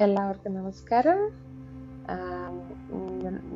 [0.00, 1.20] എല്ലാവർക്കും നമസ്കാരം.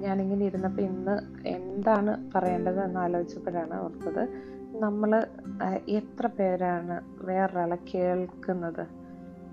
[0.04, 1.14] ഞാനിങ്ങനെ ഇരുന്നപ്പോൾ ഇന്ന്
[1.48, 4.22] എന്താണ് പറയേണ്ടത് എന്ന് ആലോചിച്ചപ്പോഴാണ് ഓർത്തത്.
[4.80, 5.10] നമ്മൾ
[5.88, 8.82] എത്ര പേരാണ് വേറൊരാളെ കേൾക്കുന്നത്?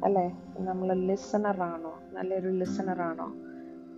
[0.04, 0.26] അല്ലേ?
[0.60, 2.00] നമ്മൾ ലിസണറാണോ?
[2.14, 3.28] നല്ലൊരു ലിസണറാണോ?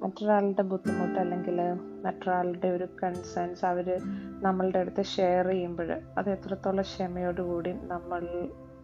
[0.01, 1.57] മറ്റൊരാളുടെ ബുദ്ധിമുട്ട് അല്ലെങ്കിൽ
[2.05, 3.87] മറ്റൊരാളുടെ ഒരു കൺസേൺസ് അവർ
[4.43, 8.21] നമ്മളുടെ അടുത്ത് ഷെയർ ചെയ്യുമ്പോൾ അത് എത്രത്തോളം ക്ഷമയോടുകൂടി നമ്മൾ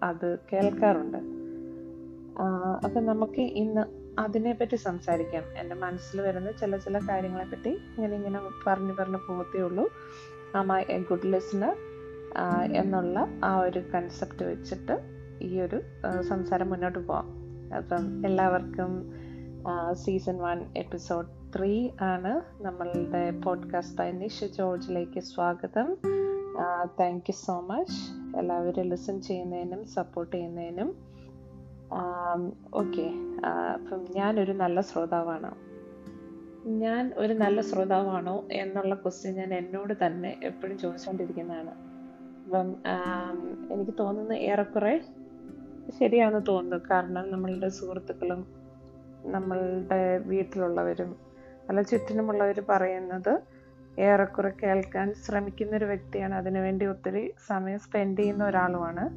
[0.03, 1.37] അത് കേൾക്കാറുണ്ട്?
[2.84, 3.84] അപ്പൊ നമുക്ക് ഇന്ന്
[4.20, 5.44] അതിനെ പറ്റി സംസാരിക്കാം.
[5.58, 9.90] എന്റെ മനസ്സിൽ വരുന്ന ചില ചില കാര്യങ്ങളെ പറ്റി ഇങ്ങനെ ഇങ്ങനെ പറഞ്ഞു പറഞ്ഞു പോകത്തേ ഉള്ളൂ.
[10.55, 11.76] ആ എ ഗുഡ് ലിസണർ
[12.73, 14.96] എന്നുള്ള ആ ഒരു കൺസെപ്റ്റ് വെച്ചിട്ട്
[15.41, 15.82] ഈ ഒരു
[16.22, 17.27] സംസാരം മുന്നോട്ട് പോവാം.
[17.73, 18.91] അപ്പം എല്ലാവർക്കും
[19.94, 25.98] സീസൺ വൺ എപ്പിസോഡ് ത്രീ ആണ് നമ്മളുടെ പോഡ്കാസ്റ്റ് ബൈ നിഷ ജോർജിലേക്ക് സ്വാഗതം.
[26.99, 27.99] താങ്ക് യു സോ മച്ച്
[28.40, 31.16] എല്ലാവരും ലിസൺ ചെയ്യുന്നതിനും സപ്പോർട്ട് ചെയ്യുന്നതിനും.
[32.74, 33.13] ഓക്കെ.
[33.46, 35.52] അപ്പം ഞാനൊരു നല്ല ശ്രോതാവാണ്.
[36.68, 42.76] ഞാൻ ഒരു നല്ല ശ്രോതാവാണോ എന്നുള്ള ക്വസ്റ്റ്യൻ ഞാൻ എന്നോട് തന്നെ എപ്പോഴും ചോദിച്ചുകൊണ്ടിരിക്കുന്നതാണ് അപ്പം
[43.71, 45.02] എനിക്ക് തോന്നുന്നു ഏറെക്കുറെ
[45.99, 46.85] ശരിയാണെന്ന് തോന്നുന്നു.
[46.91, 48.48] കാരണം നമ്മളുടെ സുഹൃത്തുക്കളും
[49.26, 51.16] നമ്മളുടെ വീട്ടിലുള്ളവരും
[51.70, 53.41] അല്ല ചുറ്റിനുമുള്ളവർ പറയുന്നത്
[53.99, 59.10] ഏറെക്കുറെ കേൾക്കാൻ ശ്രമിക്കുന്ന ഒരു വ്യക്തിയാണ് അതിനുവേണ്ടി ഒത്തിരി സമയം സ്പെൻഡ് ചെയ്യുന്ന ഒരാളുമാണ്.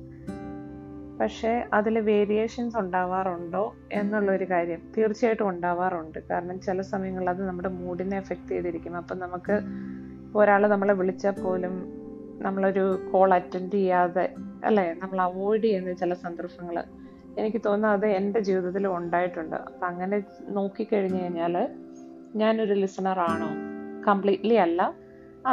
[1.21, 6.19] പക്ഷേ അതിൽ വേരിയേഷൻസ് ഉണ്ടാവാറുണ്ടോ എന്നുള്ളൊരു കാര്യം തീർച്ചയായിട്ടും ഉണ്ടാവാറുണ്ട്.
[6.29, 8.97] കാരണം ചില സമയങ്ങളിൽ അത് നമ്മുടെ മൂഡിനെ എഫക്റ്റ് ചെയ്തിരിക്കും.
[8.97, 9.61] അപ്പം നമുക്ക്
[10.37, 11.93] ഒരാൾ നമ്മളെ വിളിച്ചാൽ പോലും
[12.43, 14.95] നമ്മളൊരു കോൾ അറ്റൻഡ് ചെയ്യാതെ അല്ലേ?
[14.99, 16.85] നമ്മൾ അവോയ്ഡ് ചെയ്യുന്ന ചില സന്ദർഭങ്ങൾ.
[17.39, 19.57] എനിക്ക് തോന്നുന്നു അത് എന്റെ ജീവിതത്തിൽ ഉണ്ടായിട്ടുണ്ട്.
[19.57, 21.69] അപ്പം അങ്ങനെ നോക്കിക്കഴിഞ്ഞു കഴിഞ്ഞാൽ
[22.37, 23.49] ഞാനൊരു ലിസണർ ആണോ?
[24.09, 24.95] കംപ്ലീറ്റ്ലി അല്ല.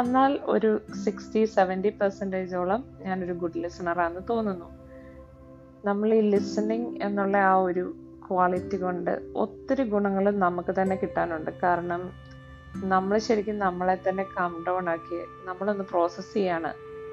[0.00, 4.77] എന്നാൽ ഒരു സിക്സ്റ്റി സെവന്റി പെർസെന്റേജോളം ഞാനൊരു ഗുഡ് ലിസണറാണെന്ന് തോന്നുന്നു.
[5.84, 7.94] നമ്മൾ ഈ ലിസണിങ് എന്നുള്ള ആ ഒരു
[8.30, 11.50] ക്വാളിറ്റി കൊണ്ട് ഒത്തിരി ഗുണങ്ങൾ നമുക്ക് തന്നെ കിട്ടാനുണ്ട്.
[11.62, 12.10] കാരണം
[12.84, 16.72] നമ്മൾ ശരിക്കും നമ്മളെ തന്നെ കം ഡൗൺ ആക്കി നമ്മളൊന്ന് പ്രോസസ്സ് ചെയ്യാണ്.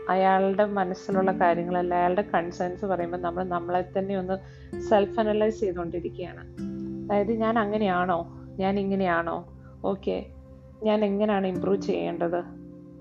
[0.09, 4.37] അയാളുടെ മനസ്സിലുള്ള കാര്യങ്ങളല്ല അയാളുടെ കൺസേൺസ് പറയുമ്പോൾ നമ്മൾ നമ്മളെ തന്നെ ഒന്ന്
[4.79, 6.55] സെൽഫ് അനലൈസ് ചെയ്തുകൊണ്ടിരിക്കുകയാണ്.
[7.05, 8.45] അതായത് ഞാൻ അങ്ങനെയാണോ?
[8.59, 9.53] ഞാൻ ഇങ്ങനെയാണോ?
[9.85, 10.25] ഓക്കെ
[10.83, 12.39] ഞാൻ എങ്ങനെയാണ് ഇമ്പ്രൂവ് ചെയ്യേണ്ടത്?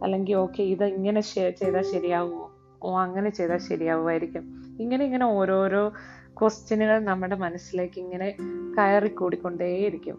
[0.03, 2.51] അല്ലെങ്കിൽ ഓക്കെ ഇത് ഇങ്ങനെ ചെയ്താൽ ശരിയാവുമോ
[2.83, 4.64] ഓ അങ്ങനെ ചെയ്താൽ ശരിയാവുമായിരിക്കും.
[4.81, 5.93] ഇങ്ങനെ ഇങ്ങനെ ഓരോരോ
[6.39, 8.37] ക്വസ്റ്റ്യനുകൾ നമ്മുടെ മനസ്സിലേക്ക് ഇങ്ങനെ
[8.77, 10.17] കയറി കൂടിക്കൊണ്ടേയിരിക്കും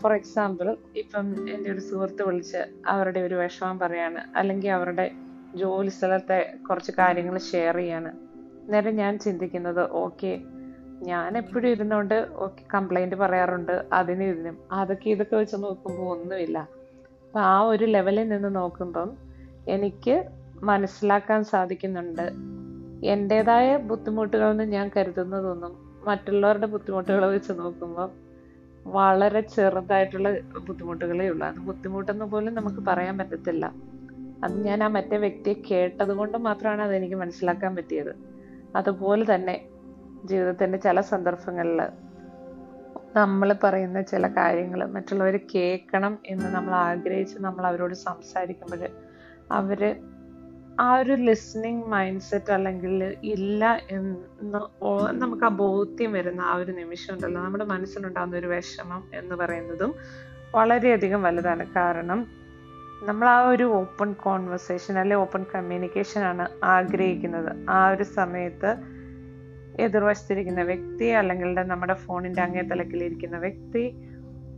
[0.00, 4.20] ഫോർ എക്സാമ്പിൾ ഇപ്പം എന്റെ ഒരു സുഹൃത്ത് വിളിച്ച് അവരുടെ ഒരു വിഷമം പറയാണ്.
[4.36, 5.10] അല്ലെങ്കിൽ അവരുടെ
[5.54, 8.10] ജോലി സ്ഥലത്തെ കുറച്ച് കാര്യങ്ങൾ ഷെയർ ചെയ്യാണ്.
[8.72, 10.32] നേരെ ഞാൻ ചിന്തിക്കുന്നത് ഓക്കെ
[11.02, 14.56] ഞാൻ എപ്പോഴും ഇരുന്നോണ്ട് ഓക്കെ കംപ്ലൈന്റ് പറയാറുണ്ട് അതിനും ഇതിനും.
[14.72, 16.58] അതൊക്കെ ഇതൊക്കെ വെച്ച് നോക്കുമ്പോൾ ഒന്നുമില്ല.
[17.26, 19.16] അപ്പം ആ ഒരു ലെവലിൽ നിന്ന് നോക്കുമ്പം
[19.68, 20.16] എനിക്ക്
[20.62, 22.57] മനസ്സിലാക്കാൻ സാധിക്കുന്നുണ്ട്.
[23.06, 28.10] എന്റെതായ ബുദ്ധിമുട്ടുകളെന്ന് ഞാൻ കരുതുന്നതൊന്നും മറ്റുള്ളവരുടെ ബുദ്ധിമുട്ടുകളെ വെച്ച് നോക്കുമ്പോൾ
[28.86, 30.28] വളരെ ചെറുതായിട്ടുള്ള
[30.68, 31.46] ബുദ്ധിമുട്ടുകളേ ഉള്ളൂ.
[31.46, 33.72] അത് ബുദ്ധിമുട്ടെന്ന് പോലും നമുക്ക് പറയാൻ പറ്റത്തില്ല.
[34.44, 38.12] അത് ഞാൻ ആ മറ്റേ വ്യക്തിയെ കേട്ടത് കൊണ്ട് മാത്രമാണ് അതെനിക്ക് മനസ്സിലാക്കാൻ പറ്റിയത്.
[38.76, 39.68] അതുപോലെ തന്നെ
[40.24, 41.80] ജീവിതത്തിന്റെ ചില സന്ദർഭങ്ങളിൽ
[43.16, 48.88] നമ്മൾ പറയുന്ന ചില കാര്യങ്ങൾ മറ്റുള്ളവർ കേൾക്കണം എന്ന് നമ്മൾ ആഗ്രഹിച്ച് നമ്മൾ അവരോട് സംസാരിക്കുമ്പോൾ
[49.50, 49.96] അവർ
[50.78, 52.96] ആ ഒരു ലിസ്ണിങ് മൈൻഡ് സെറ്റ് അല്ലെങ്കിൽ
[53.34, 54.60] ഇല്ല എന്ന്
[55.22, 57.40] നമുക്ക് ആ ബോധ്യം വരുന്ന ആ ഒരു നിമിഷം ഉണ്ടല്ലോ.
[57.40, 59.92] നമ്മുടെ മനസ്സിലുണ്ടാകുന്ന ഒരു വിഷമം എന്ന് പറയുന്നതും
[60.54, 61.64] വളരെയധികം വലുതാണ്.
[61.76, 62.20] കാരണം
[63.08, 66.44] നമ്മൾ ആ ഒരു ഓപ്പൺ കോൺവെർസേഷൻ അല്ലെ ഓപ്പൺ കമ്മ്യൂണിക്കേഷൻ ആണ്
[66.76, 67.50] ആഗ്രഹിക്കുന്നത്.
[67.70, 68.70] ആ ഒരു സമയത്ത്
[69.86, 73.84] എതിർവശത്തിരിക്കുന്ന വ്യക്തി അല്ലെങ്കിൽ നമ്മുടെ ഫോണിന്റെ അങ്ങേ തലക്കിലിരിക്കുന്ന വ്യക്തി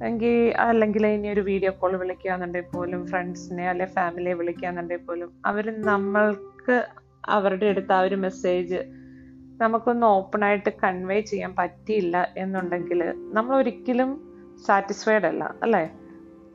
[0.04, 6.88] എങ്കിൽ അല്ലെങ്കിൽ ഇനി ഒരു വീഡിയോ കോൾ വിളിക്കുകയാണെന്നുണ്ടെങ്കിൽ പോലും ഫ്രണ്ട്സിനെ അല്ലെ ഫാമിലിയെ വിളിക്കുകയാണെന്നുണ്ടെങ്കിൽ പോലും അവർ നമ്മൾക്ക്
[7.28, 8.76] അവരുടെ അടുത്ത് ആ ഒരു മെസ്സേജ്
[9.60, 14.20] നമുക്കൊന്ന് ഓപ്പൺ ആയിട്ട് കൺവേ ചെയ്യാൻ പറ്റിയില്ല എന്നുണ്ടെങ്കിൽ നമ്മൾ ഒരിക്കലും
[14.66, 15.90] സാറ്റിസ്ഫൈഡ് അല്ല അല്ലേ?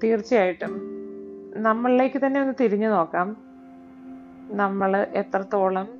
[0.03, 0.73] തീർച്ചയായിട്ടും.
[1.55, 3.37] നമ്മളിലേക്ക് തന്നെ ഒന്ന് തിരിഞ്ഞു നോക്കാം.
[4.51, 5.99] നമ്മൾ എത്രത്തോളം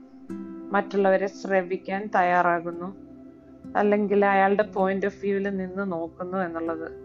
[0.72, 2.96] മറ്റുള്ളവരെ ശ്രവിക്കാൻ തയ്യാറാകുന്നു?
[3.76, 7.05] അല്ലെങ്കിൽ അയാളുടെ പോയിന്റ് ഓഫ് വ്യൂവിൽ നിന്ന് നോക്കുന്നു എന്നുള്ളത്.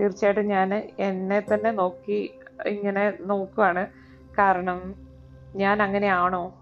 [0.00, 2.34] തീർച്ചയായിട്ടും ഞാൻ എന്നെ തന്നെ നോക്കി
[2.66, 3.86] ഇങ്ങനെ നോക്കുവാണ്.
[4.38, 4.94] കാരണം
[5.56, 6.54] ഞാൻ അങ്ങനെയാണോ?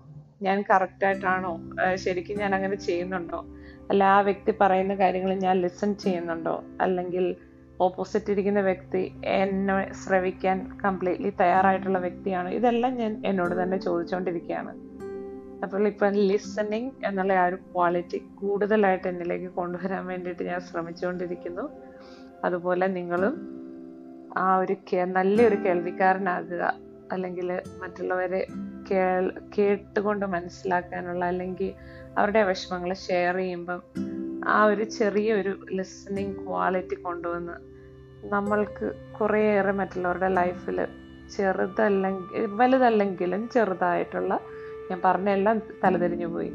[0.43, 1.61] ഞാൻ കറക്റ്റായിട്ടാണോ
[1.95, 3.45] ശരിക്കും ഞാൻ അങ്ങനെ ചെയ്യുന്നുണ്ടോ?
[3.91, 6.65] അല്ല ആ വ്യക്തി പറയുന്ന കാര്യങ്ങൾ ഞാൻ ലിസൺ ചെയ്യുന്നുണ്ടോ?
[6.81, 7.37] അല്ലെങ്കിൽ
[7.81, 12.49] ഓപ്പോസിറ്റ് ഇരിക്കുന്ന വ്യക്തി എന്നെ ശ്രവിക്കാൻ കംപ്ലീറ്റ്ലി തയ്യാറായിട്ടുള്ള വ്യക്തിയാണ്?
[12.49, 14.93] ഇതെല്ലാം ഞാൻ എന്നോട് തന്നെ ചോദിച്ചുകൊണ്ടിരിക്കുകയാണ്
[15.63, 21.71] അപ്പോൾ ഇപ്പം ലിസണിങ് എന്നുള്ള ആ ഒരു ക്വാളിറ്റി കൂടുതലായിട്ട് എന്നിലേക്ക് കൊണ്ടുവരാൻ വേണ്ടിയിട്ട് ഞാൻ ശ്രമിച്ചുകൊണ്ടിരിക്കുന്നു
[22.45, 23.35] അതുപോലെ നിങ്ങളും
[24.37, 26.75] ആ ഒരു നല്ലൊരു കേൾവിക്കാരനാകുക.
[27.13, 28.47] അല്ലെങ്കിൽ മറ്റുള്ളവരെ
[28.91, 31.73] കേൾ കേട്ടുകൊണ്ട് മനസ്സിലാക്കാനുള്ള അല്ലെങ്കിൽ
[32.19, 33.83] അവരുടെ വിഷമങ്ങൾ ഷെയർ ചെയ്യുമ്പം
[34.49, 37.53] ആ ഒരു ചെറിയ ഒരു ലിസണിങ് ക്വാളിറ്റി കൊണ്ടുവന്ന്
[38.25, 40.87] നമ്മൾക്ക് കുറേയേറെ മറ്റുള്ളവരുടെ ലൈഫിൽ
[41.37, 44.41] ചെറുതല്ലെങ്കിൽ വലുതല്ലെങ്കിലും ചെറുതായിട്ടുള്ള
[44.91, 46.51] ഞാൻ പറഞ്ഞ എല്ലാം തലതിരിഞ്ഞു പോയി.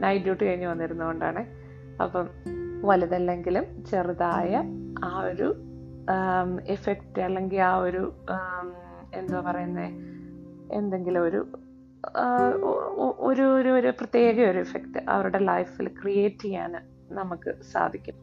[0.00, 1.46] നൈറ്റ് ഡ്യൂട്ടി കഴിഞ്ഞ് വന്നിരുന്നതുകൊണ്ടാണ്
[2.02, 2.28] അപ്പം
[2.84, 4.62] വലുതല്ലെങ്കിലും ചെറുതായ
[5.04, 5.48] ആ ഒരു
[6.74, 8.02] എഫക്റ്റ് അല്ലെങ്കിൽ ആ ഒരു
[9.20, 9.88] എന്താ പറയുന്നത്
[10.78, 11.40] എന്തെങ്കിലും ഒരു
[13.28, 16.72] ഒരു ഒരു ഒരു പ്രത്യേക ഒരു എഫക്റ്റ് അവരുടെ ലൈഫിൽ ക്രിയേറ്റ് ചെയ്യാൻ
[17.18, 18.16] നമുക്ക് സാധിക്കും.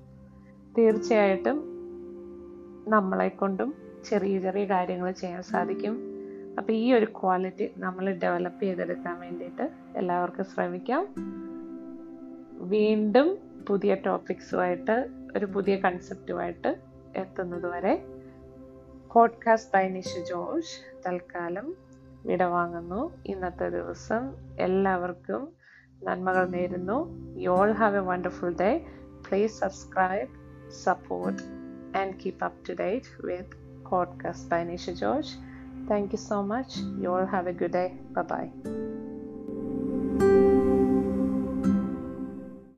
[0.78, 1.58] തീർച്ചയായിട്ടും
[2.94, 3.70] നമ്മളെ കൊണ്ടും
[4.10, 5.96] ചെറിയ ചെറിയ കാര്യങ്ങൾ ചെയ്യാൻ സാധിക്കും.
[6.58, 9.66] അപ്പോൾ ഈ ഒരു ക്വാളിറ്റി നമ്മൾ ഡെവലപ്പ് ചെയ്തെടുക്കാൻ വേണ്ടിയിട്ട്
[10.00, 11.04] എല്ലാവർക്കും ശ്രമിക്കാം.
[12.74, 13.28] വീണ്ടും
[13.68, 14.96] പുതിയ ടോപ്പിക്സുമായിട്ട്
[15.36, 16.78] ഒരു പുതിയ കൺസെപ്റ്റുമായിട്ട്
[17.16, 18.06] എത്തുന്നത് വരെ
[19.14, 21.76] പോഡ്കാസ്റ്റ് ബൈ നിഷ ജോഷ് തൽക്കാലം
[22.26, 23.18] വിടവാങ്ങുന്നു.
[23.26, 25.54] ഇന്നത്തെ ദിവസം എല്ലാവർക്കും
[26.04, 27.00] നന്മകൾ നേരുന്നു.
[27.38, 28.86] You all have a wonderful day
[29.30, 30.30] please subscribe
[30.72, 31.44] support
[31.98, 35.38] and keep up to date with podcast by Nisha Josh.
[35.92, 39.09] Thank you so much you all have a good day bye.